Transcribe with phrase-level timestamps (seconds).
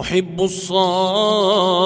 [0.00, 1.82] أحب الصالحين.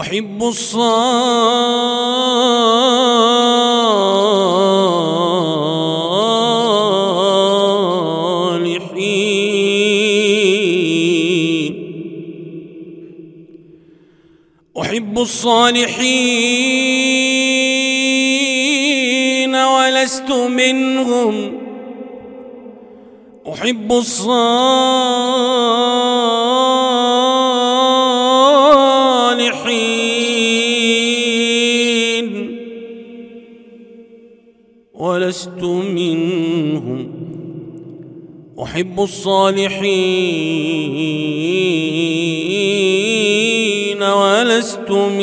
[0.00, 1.70] أحب الصالحين.
[14.80, 15.90] أحب الصالحين
[19.54, 21.58] ولست منهم.
[23.52, 24.30] أحب الصالحين
[34.94, 35.62] ولست
[35.94, 37.12] منهم.
[38.62, 40.60] أحب الصالحين
[44.60, 45.20] ولست منهم.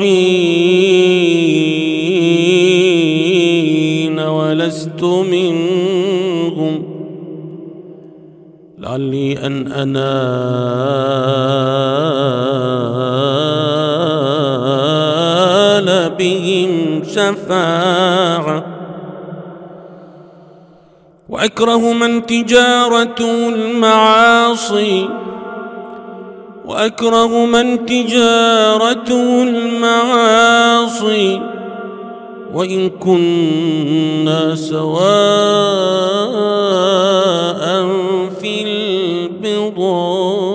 [4.19, 6.83] ولست منهم.
[8.79, 10.13] لعلي أن أنال
[16.19, 18.62] بهم شفاعة.
[21.29, 25.09] وأكره من تجارته المعاصي
[26.65, 31.41] وأكره من تجارته المعاصي.
[32.53, 35.03] وإن كنا سواء
[38.41, 40.52] في البضاعة